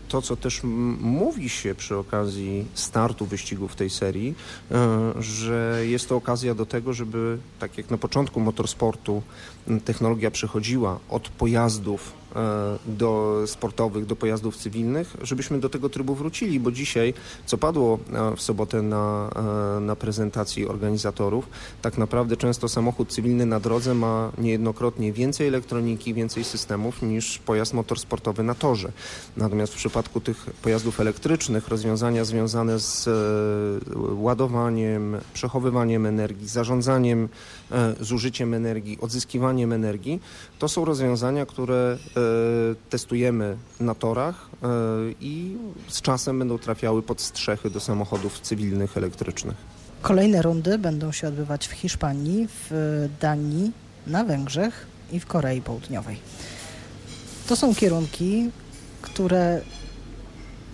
[0.10, 0.62] to, co też
[1.02, 4.36] mówi się przy okazji startu wyścigów tej serii,
[4.72, 9.22] e, że jest to okazja do tego, żeby tak jak na początku motorsportu
[9.86, 12.21] technologia przechodziła od pojazdów
[12.86, 17.14] do sportowych, do pojazdów cywilnych, żebyśmy do tego trybu wrócili, bo dzisiaj,
[17.46, 19.30] co padło e, w sobotę na,
[19.78, 21.50] e, na prezentacji organizatorów,
[21.82, 27.74] tak naprawdę często samochód cywilny na drodze ma niejednokrotnie więcej elektroniki, więcej systemów niż pojazd
[27.74, 28.92] motorsportowy na torze.
[29.38, 33.10] Natomiast w przypadku tych pojazdów elektrycznych rozwiązania związane z
[33.98, 37.30] ładowaniem, przechowywaniem energii, zarządzaniem
[38.00, 40.20] zużyciem energii, odzyskiwaniem energii,
[40.60, 42.21] to są rozwiązania, które E,
[42.90, 44.68] testujemy na torach e,
[45.22, 45.58] i
[45.88, 49.56] z czasem będą trafiały pod strzechy do samochodów cywilnych, elektrycznych.
[50.02, 53.72] Kolejne rundy będą się odbywać w Hiszpanii, w Danii,
[54.08, 56.18] na Węgrzech i w Korei Południowej.
[57.48, 58.50] To są kierunki,
[59.02, 59.62] które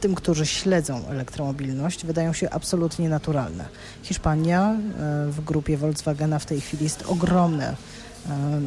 [0.01, 3.65] tym, którzy śledzą elektromobilność, wydają się absolutnie naturalne.
[4.03, 4.77] Hiszpania e,
[5.31, 7.75] w grupie Volkswagena w tej chwili jest ogromny e,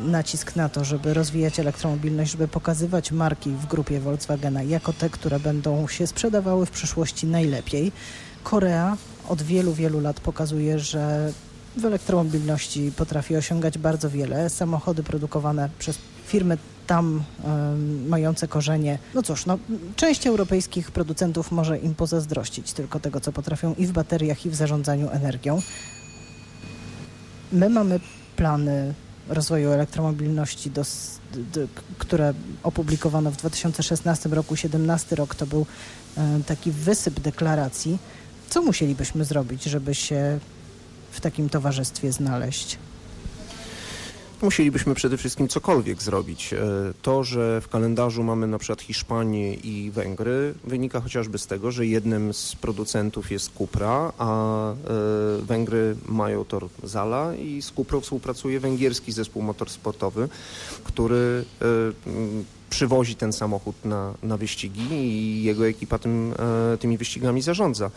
[0.06, 5.40] nacisk na to, żeby rozwijać elektromobilność, żeby pokazywać marki w grupie Volkswagena jako te, które
[5.40, 7.92] będą się sprzedawały w przyszłości najlepiej.
[8.44, 8.96] Korea
[9.28, 11.32] od wielu, wielu lat pokazuje, że
[11.76, 14.50] w elektromobilności potrafi osiągać bardzo wiele.
[14.50, 18.98] Samochody produkowane przez firmy tam um, mające korzenie.
[19.14, 19.58] No cóż, no,
[19.96, 24.54] część europejskich producentów może im pozazdrościć tylko tego, co potrafią i w bateriach, i w
[24.54, 25.62] zarządzaniu energią.
[27.52, 28.00] My mamy
[28.36, 28.94] plany
[29.30, 30.82] rozwoju elektromobilności, do,
[31.34, 31.60] do,
[31.98, 34.54] które opublikowano w 2016 roku.
[34.54, 35.66] 2017 rok to był
[36.16, 37.98] e, taki wysyp deklaracji.
[38.50, 40.38] Co musielibyśmy zrobić, żeby się
[41.10, 42.78] w takim towarzystwie znaleźć?
[44.42, 46.52] Musielibyśmy przede wszystkim cokolwiek zrobić.
[46.52, 46.58] E,
[47.02, 51.86] to, że w kalendarzu mamy na przykład Hiszpanię i Węgry, wynika chociażby z tego, że
[51.86, 54.76] jednym z producentów jest Cupra, a e,
[55.42, 60.28] Węgry mają tor Zala i z Cuprą współpracuje węgierski zespół motorsportowy,
[60.84, 61.64] który e,
[62.70, 66.34] przywozi ten samochód na, na wyścigi i jego ekipa tym,
[66.72, 67.90] e, tymi wyścigami zarządza.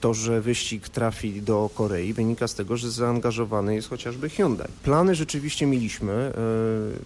[0.00, 4.68] To, że wyścig trafi do Korei wynika z tego, że zaangażowany jest chociażby Hyundai.
[4.82, 6.32] Plany rzeczywiście mieliśmy.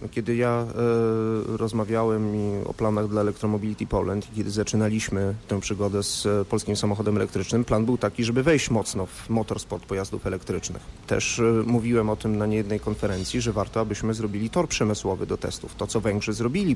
[0.03, 2.33] E, kiedy ja e, rozmawiałem
[2.65, 7.85] o planach dla Electromobility Poland i kiedy zaczynaliśmy tę przygodę z polskim samochodem elektrycznym, plan
[7.85, 10.81] był taki, żeby wejść mocno w motorsport pojazdów elektrycznych.
[11.07, 15.75] Też mówiłem o tym na niejednej konferencji, że warto, abyśmy zrobili tor przemysłowy do testów.
[15.75, 16.75] To, co Węgrzy zrobili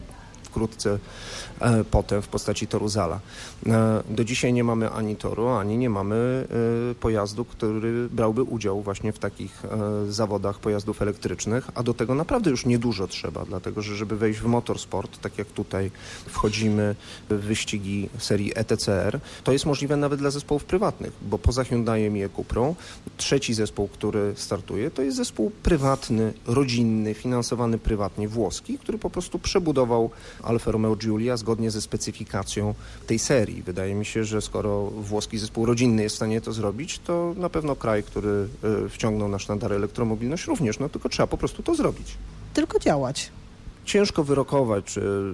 [0.54, 1.00] wkrótce
[1.60, 3.20] e, potem w postaci toru Zala.
[3.66, 6.48] E, do dzisiaj nie mamy ani toru, ani nie mamy
[6.92, 9.64] e, pojazdu, który brałby udział właśnie w takich
[10.10, 14.46] zawodach pojazdów elektrycznych, a do tego naprawdę już niedużo trzeba, dlatego że żeby wejść w
[14.46, 15.92] motorsport, tak jak tutaj
[16.28, 16.96] wchodzimy
[17.30, 22.24] w wyścigi serii ETCR, to jest możliwe nawet dla zespołów prywatnych, bo poza Hyundaiem i
[22.24, 22.76] Ecuprą
[23.18, 29.40] trzeci zespół, który startuje, to jest zespół prywatny, rodzinny, finansowany prywatnie, włoski, który po prostu
[29.40, 30.10] przebudował
[30.44, 32.74] Alfa Romeo Giulia zgodnie ze specyfikacją
[33.08, 33.64] tej serii.
[33.64, 37.50] Wydaje mi się, że skoro włoski zespół rodzinny jest w stanie to zrobić, to na
[37.50, 38.48] pewno kraj, który
[38.86, 42.18] e, wciągnął na sztandary elektromobilność również, no tylko trzeba po prostu to zrobić.
[42.54, 43.32] Tylko działać.
[43.86, 45.34] Ciężko wyrokować, czy y,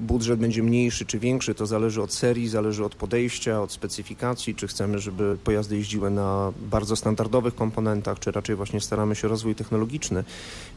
[0.00, 1.54] budżet będzie mniejszy czy większy.
[1.54, 4.54] To zależy od serii, zależy od podejścia, od specyfikacji.
[4.54, 9.54] Czy chcemy, żeby pojazdy jeździły na bardzo standardowych komponentach, czy raczej właśnie staramy się rozwój
[9.54, 10.24] technologiczny.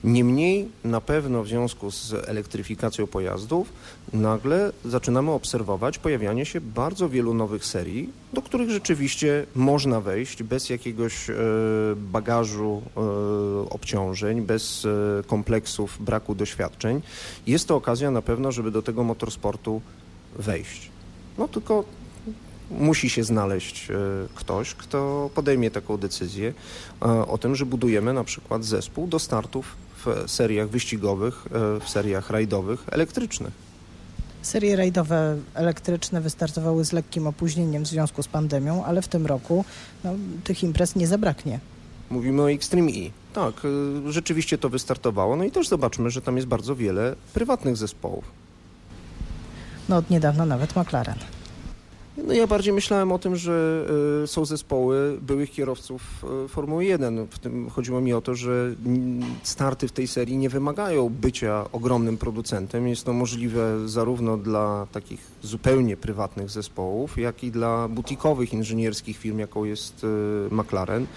[0.04, 3.74] Niemniej na pewno w związku z elektryfikacją pojazdów
[4.14, 10.70] nagle zaczynamy obserwować pojawianie się bardzo wielu nowych serii, do których rzeczywiście można wejść bez
[10.70, 11.34] jakiegoś e,
[11.96, 13.00] bagażu e,
[13.70, 16.36] obciążeń, bez e, kompleksów braku
[16.68, 17.02] doświadczeń.
[17.48, 19.82] Jest to okazja na pewno, żeby do tego motorsportu
[20.36, 20.92] wejść.
[21.38, 21.84] No tylko
[22.72, 23.88] musi się znaleźć
[24.36, 26.54] ktoś, kto podejmie taką decyzję
[27.28, 31.46] o tym, że budujemy na przykład zespół do startów w seriach wyścigowych,
[31.86, 33.68] w seriach rajdowych elektrycznych.
[34.42, 39.66] Serie rajdowe elektryczne wystartowały z lekkim opóźnieniem w związku z pandemią, ale w tym roku
[40.04, 40.14] no,
[40.44, 41.60] tych imprez nie zabraknie.
[42.10, 43.12] Mówimy o Extreme E.
[43.38, 45.36] Tak, y, rzeczywiście to wystartowało.
[45.36, 48.24] No i też zobaczmy, że tam jest bardzo wiele prywatnych zespołów.
[49.90, 51.18] No od niedawna nawet McLaren.
[52.24, 53.86] No ja bardziej myślałem o tym, że
[54.24, 57.28] y, są zespoły byłych kierowców y, Formuły 1.
[57.28, 58.76] W tym chodziło mi o to, że
[59.44, 62.88] starty w tej serii nie wymagają bycia ogromnym producentem.
[62.88, 69.40] Jest to możliwe zarówno dla takich zupełnie prywatnych zespołów, jak i dla butikowych inżynierskich firm,
[69.40, 70.08] jaką jest y,
[70.52, 71.08] McLaren.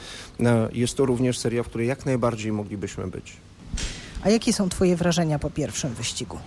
[0.73, 3.37] Jest to również seria, w której jak najbardziej moglibyśmy być.
[4.23, 6.39] A jakie są Twoje wrażenia po pierwszym wyścigu?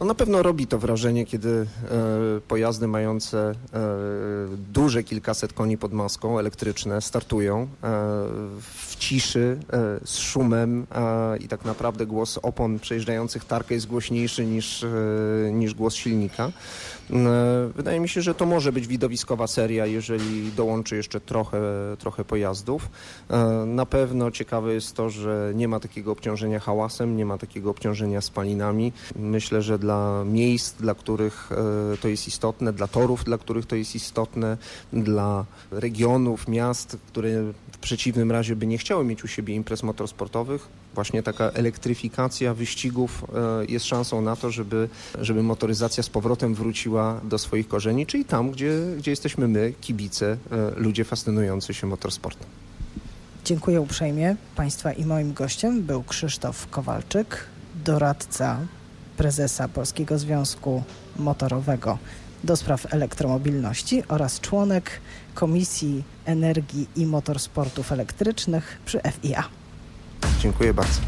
[0.00, 1.66] No na pewno robi to wrażenie, kiedy e,
[2.48, 3.54] pojazdy mające e,
[4.72, 7.66] duże kilkaset koni pod maską, elektryczne, startują e,
[8.60, 10.86] w ciszy, e, z szumem
[11.40, 14.88] i tak naprawdę głos opon przejeżdżających tarkę jest głośniejszy niż, e,
[15.52, 16.52] niż głos silnika.
[17.74, 21.60] Wydaje mi się, że to może być widowiskowa seria, jeżeli dołączy jeszcze trochę,
[21.98, 22.88] trochę pojazdów.
[23.66, 28.20] Na pewno ciekawe jest to, że nie ma takiego obciążenia hałasem, nie ma takiego obciążenia
[28.20, 28.92] spalinami.
[29.16, 31.50] Myślę, że dla miejsc, dla których
[32.00, 34.56] to jest istotne, dla torów, dla których to jest istotne,
[34.92, 37.28] dla regionów, miast, które
[37.72, 43.24] w przeciwnym razie by nie chciały mieć u siebie imprez motorsportowych, właśnie taka elektryfikacja wyścigów
[43.24, 44.88] e, jest szansą na to, żeby,
[45.20, 50.36] żeby motoryzacja z powrotem wróciła do swoich korzeni, czyli tam, gdzie, gdzie jesteśmy my, kibice,
[50.50, 52.46] e, ludzie fascynujący się motorsportem.
[53.44, 54.36] Dziękuję uprzejmie.
[54.56, 57.46] Państwa i moim gościem był Krzysztof Kowalczyk,
[57.84, 58.58] doradca
[59.16, 60.82] prezesa Polskiego Związku
[61.16, 61.98] Motorowego
[62.44, 64.90] do spraw elektromobilności oraz członek
[65.34, 69.44] Komisji Energii i Motorsportów Elektrycznych przy FIA.
[70.40, 71.00] Dziękuję bardzo.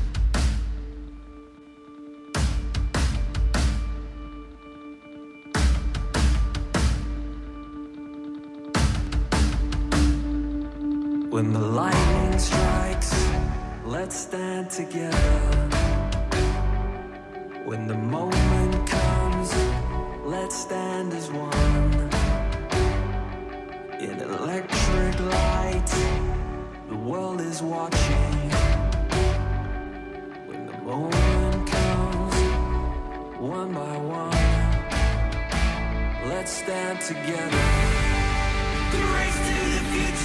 [11.37, 13.15] When the lightning strikes,
[13.85, 15.69] let's stand together.
[17.67, 19.53] When the moment comes,
[20.25, 22.11] let's stand as one.
[24.01, 25.93] In electric light,
[26.89, 28.36] the world is watching.
[30.87, 31.11] One
[33.75, 34.31] by one,
[36.29, 37.65] let's stand together.
[38.93, 40.16] The race to the future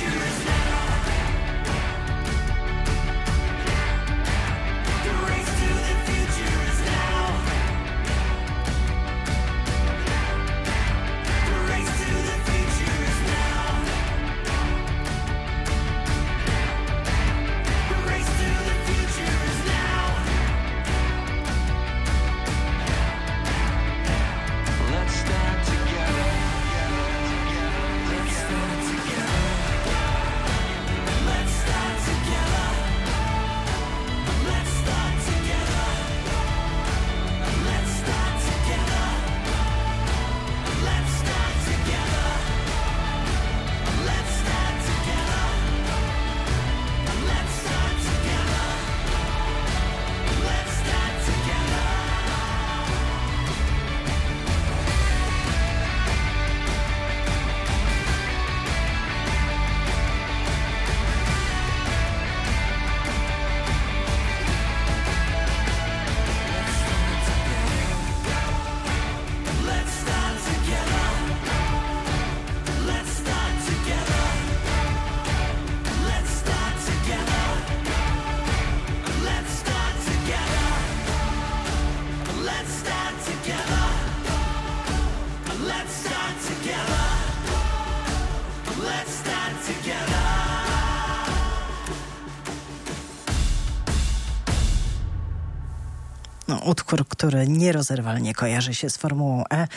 [96.65, 99.67] utwór, który nierozerwalnie kojarzy się z Formułą E,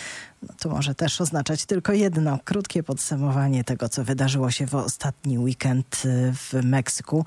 [0.43, 5.39] no, to może też oznaczać tylko jedno krótkie podsumowanie tego, co wydarzyło się w ostatni
[5.39, 7.25] weekend y, w Meksyku.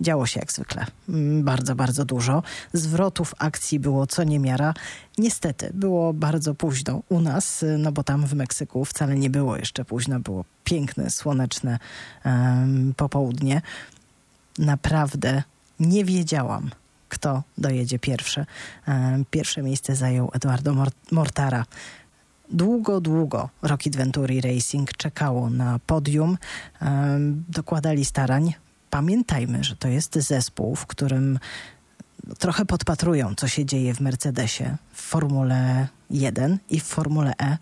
[0.00, 2.42] Działo się jak zwykle mm, bardzo, bardzo dużo.
[2.72, 4.74] Zwrotów akcji było co niemiara.
[5.18, 9.56] Niestety było bardzo późno u nas, y, no bo tam w Meksyku wcale nie było
[9.56, 10.20] jeszcze późno.
[10.20, 11.78] Było piękne, słoneczne
[12.24, 13.62] em, popołudnie.
[14.58, 15.42] Naprawdę
[15.80, 16.70] nie wiedziałam,
[17.12, 18.46] kto dojedzie pierwszy.
[18.88, 21.64] E, Pierwsze miejsce zajął Eduardo Mor- Mortara.
[22.50, 26.38] Długo, długo Rocket Venturi Racing czekało na podium.
[26.82, 28.54] E, Dokładali starań.
[28.90, 31.38] Pamiętajmy, że to jest zespół, w którym
[32.38, 37.58] trochę podpatrują, co się dzieje w Mercedesie, w Formule 1 i w Formule E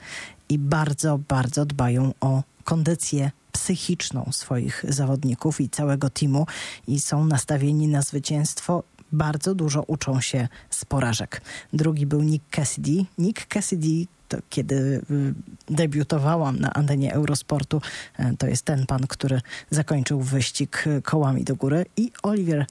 [0.48, 6.46] i bardzo, bardzo dbają o kondycję psychiczną swoich zawodników i całego teamu
[6.86, 8.82] i są nastawieni na zwycięstwo.
[9.12, 11.40] Bardzo dużo uczą się z porażek.
[11.72, 13.04] Drugi był Nick Cassidy.
[13.18, 14.74] Nick Cassidy to kiedy
[15.10, 15.34] y,
[15.70, 17.82] debiutowałam na antenie Eurosportu,
[18.18, 19.40] e, to jest ten pan, który
[19.70, 22.66] zakończył wyścig y, kołami do góry i Oliver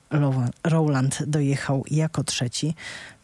[0.63, 2.75] Rowland dojechał jako trzeci.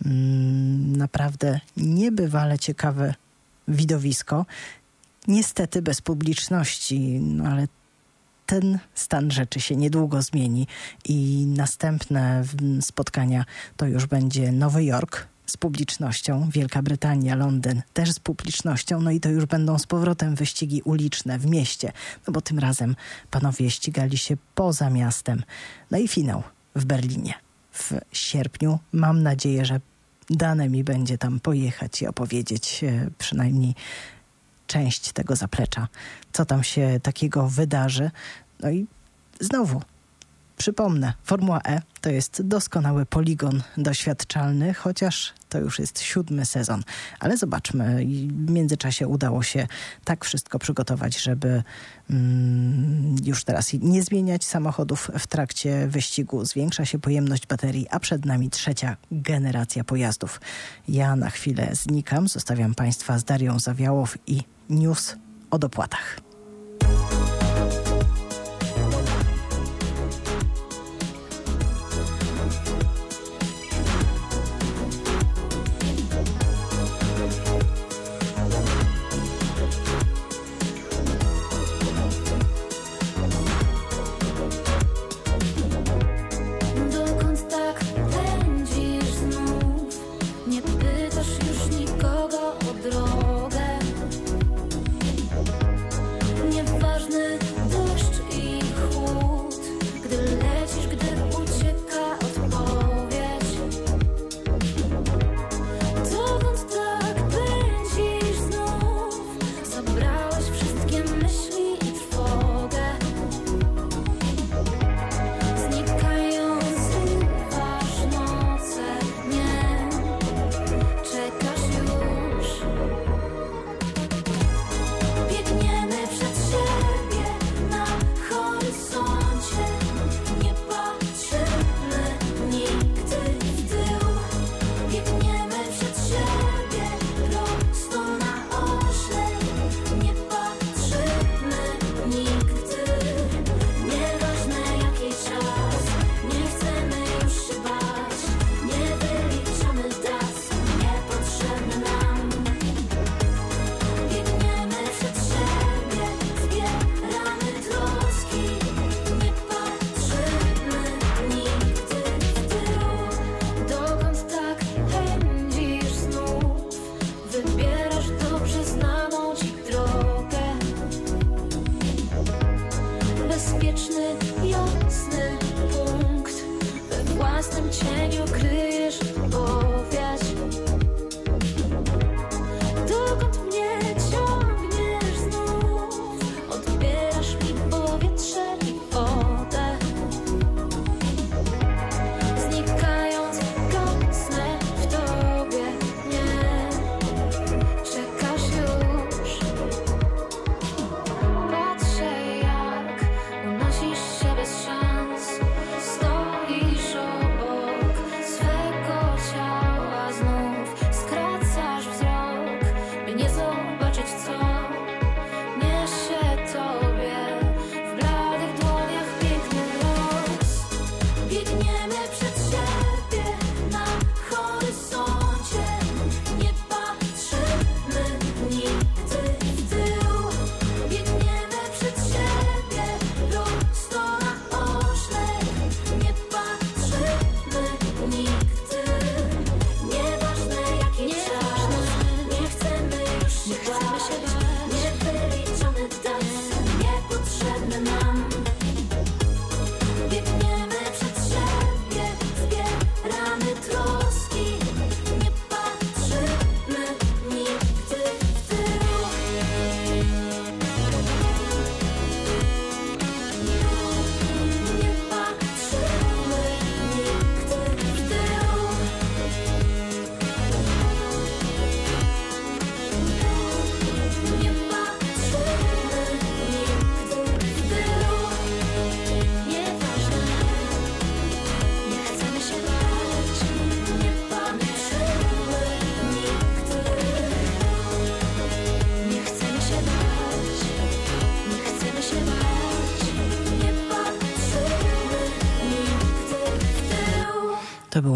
[0.06, 3.14] Mm, Naprawdę niebywale ciekawe
[3.68, 4.46] widowisko.
[5.28, 7.68] Niestety bez publiczności, no ale
[8.46, 10.68] ten stan rzeczy się niedługo zmieni
[11.06, 13.46] i następne mm, spotkania
[13.78, 19.20] to już będzie Nowy Jork z publicznością, Wielka Brytania, Londyn też z publicznością, no i
[19.20, 21.92] to już będą z powrotem wyścigi uliczne w mieście,
[22.28, 22.96] no bo tym razem
[23.32, 25.44] panowie ścigali się poza miastem.
[25.92, 26.44] No i finał
[26.76, 27.34] w Berlinie
[27.72, 28.80] w sierpniu.
[28.92, 29.80] Mam nadzieję, że
[30.30, 33.76] dane mi będzie tam pojechać i opowiedzieć e, przynajmniej
[34.68, 35.88] część tego zaplecza,
[36.34, 38.12] co tam się takiego wydarzy.
[38.60, 38.88] No i
[39.40, 39.82] znowu
[40.58, 46.84] przypomnę, Formuła E to jest doskonały poligon doświadczalny, chociaż to już jest siódmy sezon.
[47.20, 48.06] Ale zobaczmy,
[48.46, 49.68] w międzyczasie udało się
[50.04, 51.64] tak wszystko przygotować, żeby
[52.10, 56.46] mm, już teraz nie zmieniać samochodów w trakcie wyścigu.
[56.46, 60.42] Zwiększa się pojemność baterii, a przed nami trzecia generacja pojazdów.
[60.88, 65.16] Ja na chwilę znikam, zostawiam Państwa z Darią Zawiałow i news
[65.52, 66.25] o dopłatach.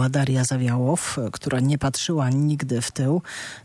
[0.10, 3.22] Daria Zawiałow, która nie patrzyła nigdy w tył.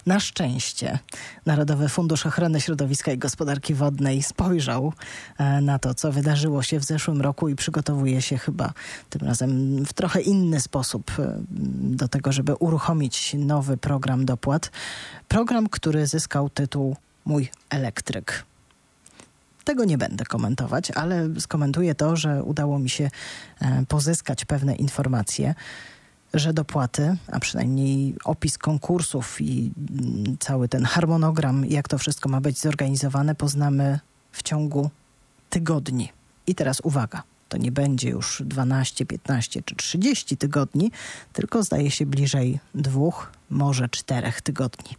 [0.06, 0.98] Na szczęście
[1.46, 4.92] Narodowy Fundusz Ochrony Środowiska i Gospodarki Wodnej spojrzał
[5.38, 8.72] e, na to, co wydarzyło się w zeszłym roku i przygotowuje się chyba
[9.10, 11.36] tym razem w trochę inny sposób e,
[11.80, 14.70] do tego, żeby uruchomić nowy program dopłat.
[15.28, 18.44] Program, który zyskał tytuł Mój elektryk.
[19.64, 23.10] Tego nie będę komentować, ale skomentuję to, że udało mi się
[23.60, 25.54] e, pozyskać pewne informacje,
[26.34, 32.40] że dopłaty, a przynajmniej opis konkursów i mm, cały ten harmonogram, jak to wszystko ma
[32.40, 34.00] być zorganizowane, poznamy
[34.32, 34.90] w ciągu
[35.50, 36.12] tygodni.
[36.46, 37.22] I teraz uwaga.
[37.48, 40.90] To nie będzie już 12, 15 czy 30 tygodni,
[41.32, 44.96] tylko zdaje się bliżej dwóch, może czterech tygodni.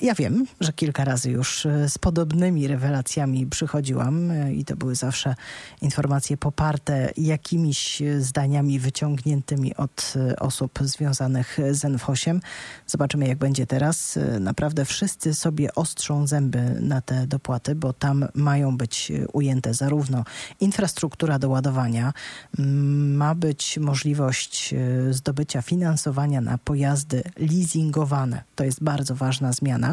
[0.00, 4.94] Ja wiem, że kilka razy już e, z podobnymi rewelacjami przychodziłam e, i to były
[4.94, 5.34] zawsze
[5.82, 12.40] informacje poparte jakimiś e, zdaniami wyciągniętymi od osób związanych z NFOŚiem.
[12.86, 14.18] Zobaczymy, jak będzie teraz.
[14.40, 20.24] Naprawdę wszyscy sobie ostrzą zęby na te dopłaty, bo tam mają być ujęte zarówno
[20.60, 22.12] infrastruktura do ładowania,
[22.58, 24.74] ma być możliwość
[25.10, 28.42] zdobycia finansowania na pojazdy leasingowane.
[28.56, 29.87] To jest bardzo ważna zmiana.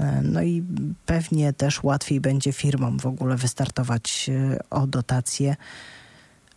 [0.00, 0.64] E, no i
[1.06, 5.56] pewnie też łatwiej będzie firmom w ogóle wystartować e, o dotacje,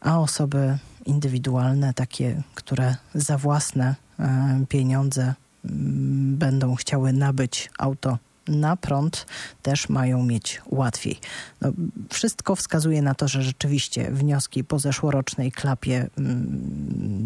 [0.02, 5.34] a osoby indywidualne, takie, które za własne e, pieniądze
[6.34, 8.18] będą chciały nabyć auto
[8.48, 9.26] na prąd
[9.62, 11.20] też mają mieć łatwiej.
[11.62, 11.72] No,
[12.10, 16.08] wszystko wskazuje na to, że rzeczywiście wnioski po zeszłorocznej klapie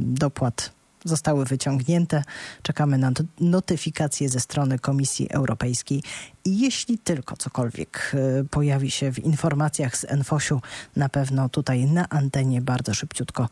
[0.02, 0.72] dopłat
[1.06, 2.24] zostały wyciągnięte.
[2.62, 6.04] Czekamy na notyfikację ze strony Komisji Europejskiej
[6.46, 10.62] i jeśli tylko cokolwiek y, pojawi się w informacjach z Enfosiu,
[10.96, 13.50] na pewno tutaj na antenie bardzo szybciutko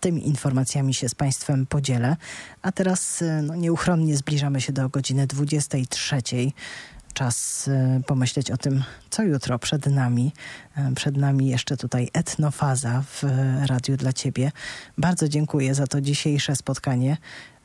[0.00, 2.16] tymi informacjami się z Państwem podzielę.
[2.62, 6.22] A teraz y, no, nieuchronnie zbliżamy się do godziny 23
[7.16, 10.32] czas y, pomyśleć o tym, co jutro przed nami.
[10.78, 13.22] Y, przed nami jeszcze tutaj etnofaza w
[13.66, 14.52] Radiu dla Ciebie.
[14.98, 17.16] Bardzo dziękuję za to dzisiejsze spotkanie.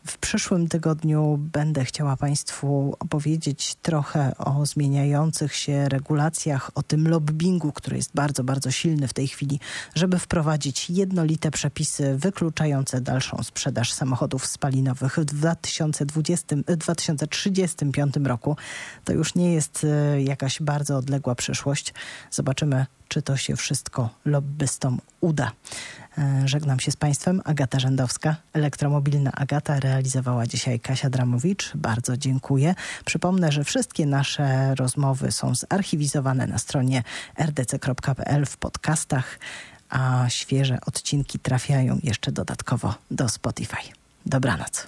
[0.06, 7.72] W przyszłym tygodniu będę chciała Państwu opowiedzieć trochę o zmieniających się regulacjach, o tym lobbingu,
[7.72, 9.60] który jest bardzo, bardzo silny w tej chwili,
[9.96, 18.58] żeby wprowadzić jednolite przepisy wykluczające dalszą sprzedaż samochodów spalinowych w 2020, 2035 roku.
[19.06, 21.94] To już nie jest e, jakaś bardzo odległa przyszłość.
[22.32, 25.52] Zobaczymy, czy to się wszystko lobbystom uda.
[26.18, 27.42] E, żegnam się z Państwem.
[27.46, 31.72] Agata Rzędowska, elektromobilna Agata, realizowała dzisiaj Kasia Dramowicz.
[31.76, 32.76] Bardzo dziękuję.
[33.06, 37.04] Przypomnę, że wszystkie nasze rozmowy są zarchiwizowane na stronie
[37.38, 39.40] rdc.pl w podcastach,
[39.90, 43.78] a świeże odcinki trafiają jeszcze dodatkowo do Spotify.
[44.26, 44.88] Dobranoc.